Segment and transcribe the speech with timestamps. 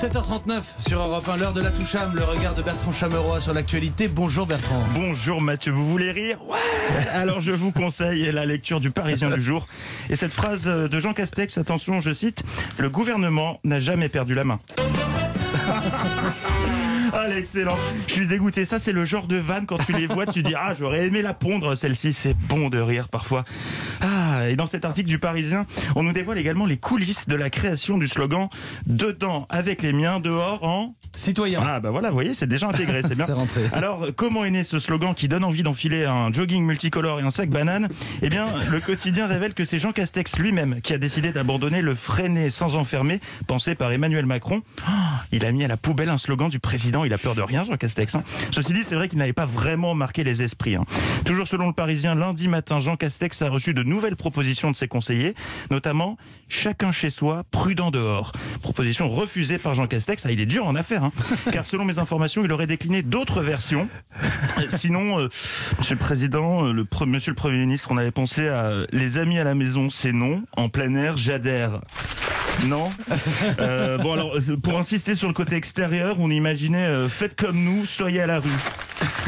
[0.00, 4.08] 7h39 sur Europe 1, l'heure de la toucham, le regard de Bertrand Chameroy sur l'actualité.
[4.08, 4.82] Bonjour Bertrand.
[4.94, 6.56] Bonjour Mathieu, vous voulez rire Ouais
[7.12, 9.66] Alors je vous conseille la lecture du Parisien du jour.
[10.08, 12.42] Et cette phrase de Jean Castex, attention, je cite,
[12.78, 14.58] Le gouvernement n'a jamais perdu la main.
[17.12, 17.76] Allez, excellent.
[18.06, 18.64] Je suis dégoûté.
[18.64, 21.22] Ça, c'est le genre de vanne quand tu les vois, tu dis ah j'aurais aimé
[21.22, 22.12] la pondre celle-ci.
[22.12, 23.44] C'est bon de rire parfois.
[24.00, 27.50] Ah et dans cet article du Parisien, on nous dévoile également les coulisses de la
[27.50, 28.48] création du slogan
[28.86, 31.60] dedans avec les miens, dehors en Citoyen.
[31.66, 33.26] ah bah voilà, vous voyez, c'est déjà intégré, c'est bien.
[33.26, 33.62] C'est rentré.
[33.72, 37.30] Alors, comment est né ce slogan qui donne envie d'enfiler un jogging multicolore et un
[37.30, 37.88] sac banane?
[38.22, 41.94] Eh bien, le quotidien révèle que c'est Jean Castex lui-même qui a décidé d'abandonner le
[41.96, 44.62] freiné sans enfermer, pensé par Emmanuel Macron.
[44.86, 47.42] Ah, il a mis à la poubelle un slogan du président, il a peur de
[47.42, 48.14] rien, Jean Castex.
[48.14, 48.22] hein.
[48.50, 50.76] Ceci dit, c'est vrai qu'il n'avait pas vraiment marqué les esprits.
[50.76, 50.84] hein.
[51.24, 54.88] Toujours selon le Parisien, lundi matin, Jean Castex a reçu de nouvelles propositions de ses
[54.88, 55.34] conseillers,
[55.70, 56.16] notamment
[56.48, 58.32] chacun chez soi, prudent dehors.
[58.62, 60.24] Proposition refusée par Jean Castex.
[60.26, 61.12] Ah, il est dur en affaires, hein.
[61.52, 63.88] car selon mes informations, il aurait décliné d'autres versions.
[64.58, 65.28] Euh, Sinon, euh,
[65.78, 69.18] Monsieur le Président, euh, le Monsieur le Premier ministre, on avait pensé à euh, les
[69.18, 70.42] amis à la maison, c'est non.
[70.56, 71.80] En plein air, j'adhère.
[72.66, 72.90] Non.
[73.58, 77.62] Euh, bon alors, euh, pour insister sur le côté extérieur, on imaginait euh, faites comme
[77.62, 78.48] nous, soyez à la rue.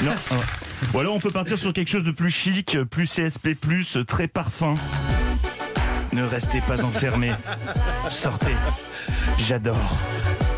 [0.02, 0.14] Non.
[0.94, 3.56] Ou alors on peut partir sur quelque chose de plus chic, plus CSP+,
[4.06, 4.74] très parfum.
[6.12, 7.32] Ne restez pas enfermés.
[8.10, 8.54] Sortez.
[9.38, 9.98] J'adore.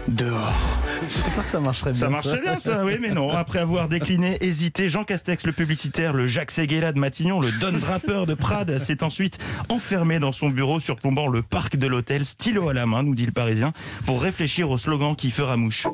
[0.08, 0.78] Dehors.
[1.02, 2.00] Je suis sûr que ça marcherait bien.
[2.00, 3.30] Ça marchait bien ça, oui, mais non.
[3.30, 7.72] Après avoir décliné, hésité, Jean Castex, le publicitaire, le Jacques Séguéla de Matignon, le Don
[7.72, 9.38] Draper de Prades, s'est ensuite
[9.70, 13.24] enfermé dans son bureau surplombant le parc de l'hôtel, stylo à la main, nous dit
[13.24, 13.72] le Parisien,
[14.06, 15.86] pour réfléchir au slogan qui fera mouche.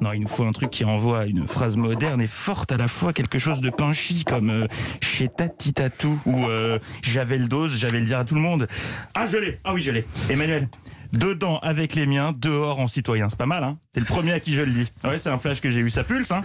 [0.00, 2.76] Non, il nous faut un truc qui renvoie à une phrase moderne et forte à
[2.76, 4.66] la fois, quelque chose de pinchy comme euh,
[5.00, 8.68] chez Tati Tatou ou euh, j'avais le dose, j'avais le dire à tout le monde.
[9.14, 9.58] Ah, je l'ai.
[9.64, 10.04] Ah oui, je l'ai.
[10.30, 10.68] Emmanuel.
[11.12, 13.28] Dedans avec les miens, dehors en citoyen.
[13.28, 14.92] C'est pas mal, hein T'es le premier à qui je le dis.
[15.04, 15.90] Ouais, c'est un flash que j'ai eu.
[15.90, 16.42] Ça pulse, hein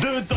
[0.00, 0.36] Dedans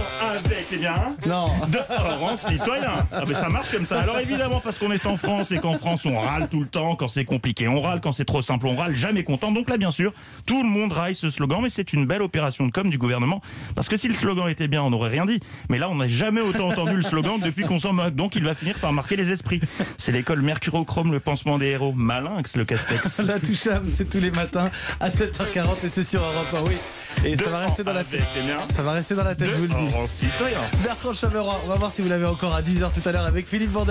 [0.71, 1.47] les miens, Non.
[2.21, 2.92] en citoyen.
[3.11, 4.02] Ah, mais ça marche comme ça.
[4.02, 6.95] Alors évidemment, parce qu'on est en France et qu'en France, on râle tout le temps
[6.95, 7.67] quand c'est compliqué.
[7.67, 8.67] On râle quand c'est trop simple.
[8.67, 9.52] On râle jamais content.
[9.52, 10.14] Donc là, bien sûr,
[10.45, 11.59] tout le monde raille ce slogan.
[11.61, 13.42] Mais c'est une belle opération de com du gouvernement.
[13.75, 15.39] Parce que si le slogan était bien, on n'aurait rien dit.
[15.69, 18.15] Mais là, on n'a jamais autant entendu le slogan depuis qu'on s'en moque.
[18.15, 19.61] Donc il va finir par marquer les esprits.
[19.97, 21.93] C'est l'école Mercurochrome, le pansement des héros.
[21.93, 23.19] Malinx, le castex.
[23.27, 24.69] La toucham, c'est tous les matins
[24.99, 26.75] à 7h40 et c'est sur Europe 1, oui.
[27.25, 28.23] Et ça va rester dans la tête.
[28.45, 29.95] Miens, Ça va rester dans la tête, je vous le dis.
[30.83, 33.47] Bertrand Chameroy, on va voir si vous l'avez encore à 10h tout à l'heure avec
[33.47, 33.85] Philippe Vandel.